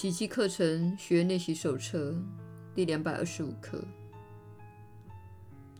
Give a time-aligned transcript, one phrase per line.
[0.00, 2.14] 奇迹课程学练习手册
[2.72, 3.82] 第两百二十五课。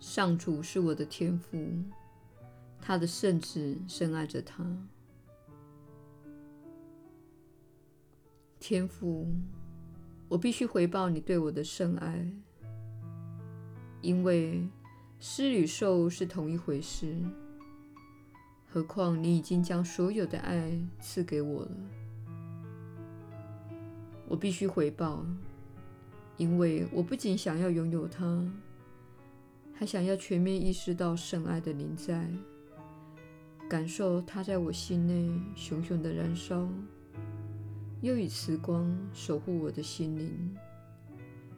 [0.00, 1.56] 上主是我的天父，
[2.80, 4.66] 他的圣子深爱着他。
[8.58, 9.28] 天父，
[10.28, 12.28] 我必须回报你对我的深爱，
[14.00, 14.68] 因为
[15.20, 17.14] 施与受是同一回事。
[18.66, 21.70] 何况你已经将所有的爱赐给我了。
[24.30, 25.24] 我必须回报，
[26.36, 28.46] 因为我不仅想要拥有它，
[29.72, 32.28] 还想要全面意识到圣爱的临在，
[33.70, 36.68] 感受它在我心内熊熊的燃烧，
[38.02, 40.54] 又以慈光守护我的心灵，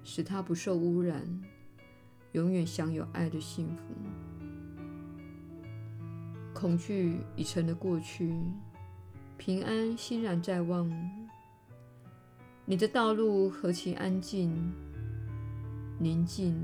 [0.05, 1.27] 使它不受污染，
[2.33, 3.83] 永远享有爱的幸福。
[6.55, 8.33] 恐惧已成了过去，
[9.37, 11.20] 平安欣然在望。
[12.71, 14.73] 你的道路何其安静、
[15.99, 16.55] 宁静，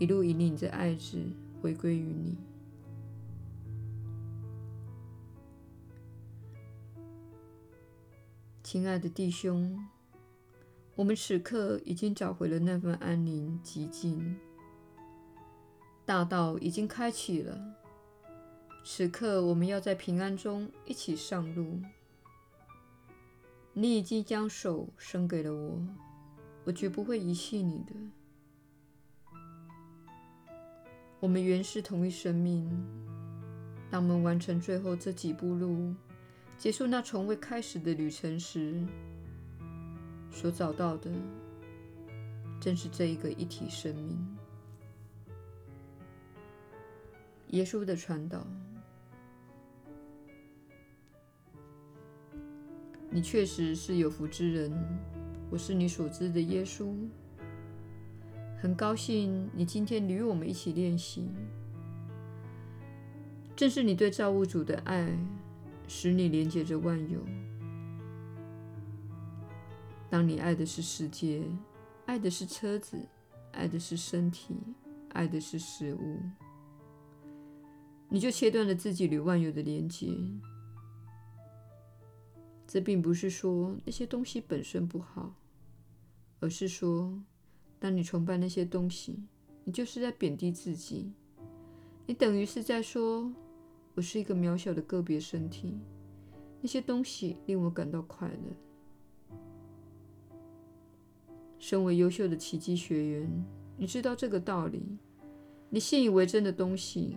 [0.00, 1.24] 一路引领着爱子
[1.62, 2.36] 回归于你。
[8.64, 9.78] 亲爱的弟兄，
[10.96, 14.36] 我们此刻已经找回了那份安宁寂静，
[16.04, 17.56] 大道已经开启了。
[18.82, 21.80] 此刻，我们要在平安中一起上路。
[23.80, 25.82] 你已经将手伸给了我，
[26.64, 27.94] 我绝不会遗弃你的。
[31.18, 32.70] 我们原是同一生命。
[33.90, 35.94] 当我们完成最后这几步路，
[36.58, 38.86] 结束那从未开始的旅程时，
[40.30, 41.10] 所找到的，
[42.60, 44.36] 正是这一个一体生命。
[47.46, 48.46] 耶稣的传导。
[53.12, 54.72] 你确实是有福之人，
[55.50, 56.94] 我是你所知的耶稣。
[58.62, 61.28] 很高兴你今天与我们一起练习。
[63.56, 65.12] 正是你对造物主的爱，
[65.88, 67.18] 使你连接着万有。
[70.08, 71.42] 当你爱的是世界，
[72.06, 72.96] 爱的是车子，
[73.50, 74.54] 爱的是身体，
[75.08, 76.20] 爱的是食物，
[78.08, 80.06] 你就切断了自己与万有的连接。
[82.72, 85.34] 这并不是说那些东西本身不好，
[86.38, 87.20] 而是说，
[87.80, 89.24] 当你崇拜那些东西，
[89.64, 91.10] 你就是在贬低自己。
[92.06, 93.28] 你等于是在说
[93.96, 95.80] ：“我是一个渺小的个别身体，
[96.60, 99.36] 那些东西令我感到快乐。”
[101.58, 103.44] 身为优秀的奇迹学员，
[103.76, 104.80] 你知道这个道理。
[105.70, 107.16] 你信以为真的东西，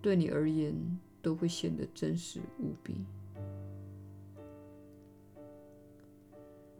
[0.00, 0.74] 对你而言
[1.20, 2.94] 都会显得真实无比。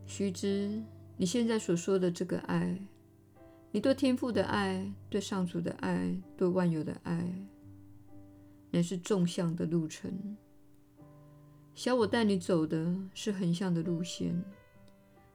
[0.07, 0.83] 须知，
[1.17, 2.79] 你现在所说的这个爱，
[3.73, 7.47] 你对天父的爱、对上主的爱、对万有的爱，
[8.71, 10.37] 乃是纵向的路程。
[11.75, 14.43] 小我带你走的是横向的路线，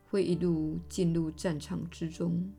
[0.09, 2.51] 会一路进入战场之中。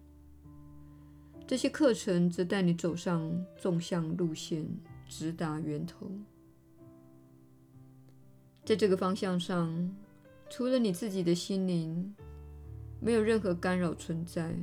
[1.46, 4.64] 这些课程则带你走上纵向路线，
[5.08, 6.08] 直达源头。
[8.64, 9.92] 在这个方向上，
[10.54, 12.14] 除了你自己的心灵，
[13.00, 14.54] 没有任何干扰存在。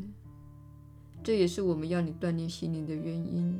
[1.23, 3.59] 这也是我们要你锻炼心灵的原因。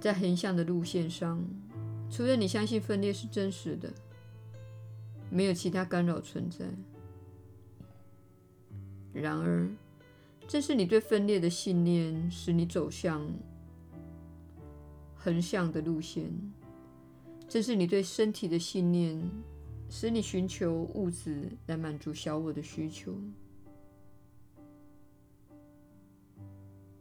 [0.00, 1.44] 在横向的路线上，
[2.10, 3.92] 除了你相信分裂是真实的，
[5.30, 6.66] 没有其他干扰存在。
[9.12, 9.70] 然而，
[10.48, 13.24] 正是你对分裂的信念，使你走向
[15.14, 16.32] 横向的路线。
[17.50, 19.20] 正是你对身体的信念，
[19.88, 23.12] 使你寻求物质来满足小我的需求。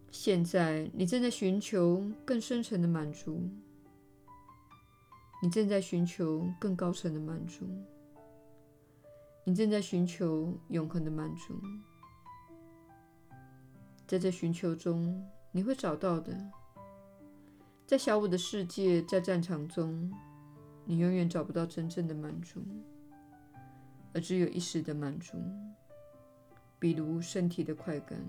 [0.10, 3.48] 现在，你正在寻求更深层的满足，
[5.44, 7.68] 你正在寻求更高层的满足，
[9.44, 11.62] 你正在寻求永恒的满足。
[14.08, 16.36] 在这寻求中，你会找到的。
[17.86, 20.12] 在小我的世界，在战场中。
[20.90, 22.64] 你永远找不到真正的满足，
[24.12, 25.38] 而只有一时的满足，
[26.80, 28.20] 比如身体的快感。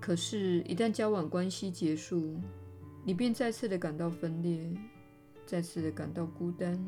[0.00, 2.40] 可是，一旦交往关系结束，
[3.04, 4.72] 你便再次的感到分裂，
[5.44, 6.80] 再次的感到孤单，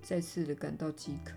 [0.00, 1.32] 再次的感到饥渴。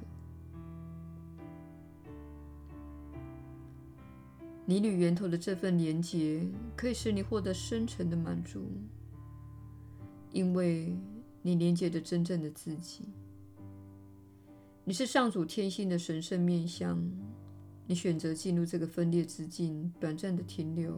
[4.63, 8.69] 你与源头的这份连结，可以使你获得深层的满足。
[10.34, 10.94] 因为
[11.42, 13.06] 你连接的真正的自己。
[14.84, 17.02] 你是上主天性的神圣面相。
[17.86, 20.98] 你选择进入这个分裂之境，短暂的停留。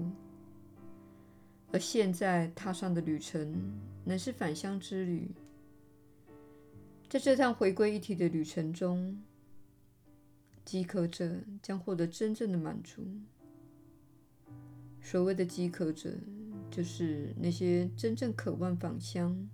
[1.71, 3.73] 而现在踏上的旅程，
[4.03, 5.29] 乃是返乡之旅。
[7.09, 9.19] 在这趟回归一体的旅程中，
[10.63, 13.01] 饥渴者将获得真正的满足。
[15.01, 16.11] 所谓的饥渴者，
[16.75, 19.49] 就是那些真正渴望返乡、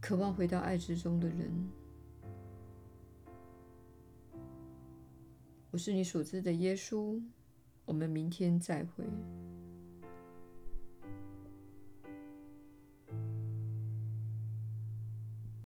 [0.00, 1.68] 渴望回到爱之中的人。
[5.70, 7.20] 我是你所知的耶稣，
[7.84, 9.04] 我们明天再会。